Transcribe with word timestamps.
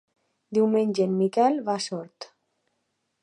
Diumenge 0.57 1.05
en 1.09 1.13
Miquel 1.19 1.61
va 1.69 1.77
a 1.81 1.85
Sort. 1.89 2.29